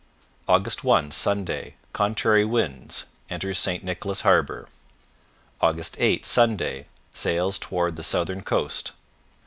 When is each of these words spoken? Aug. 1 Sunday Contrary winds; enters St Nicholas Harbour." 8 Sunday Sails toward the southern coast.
Aug. 0.49 0.83
1 0.83 1.11
Sunday 1.11 1.75
Contrary 1.93 2.43
winds; 2.43 3.05
enters 3.29 3.59
St 3.59 3.83
Nicholas 3.83 4.21
Harbour." 4.21 4.67
8 5.61 6.25
Sunday 6.25 6.87
Sails 7.11 7.59
toward 7.59 7.97
the 7.97 8.03
southern 8.03 8.41
coast. 8.41 8.93